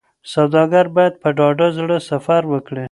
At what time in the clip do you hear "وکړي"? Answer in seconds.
2.51-2.79